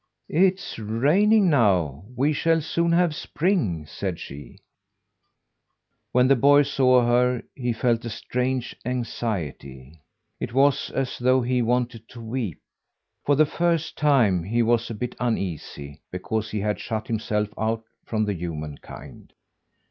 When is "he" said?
7.53-7.71, 11.43-11.61, 14.43-14.63, 16.49-16.61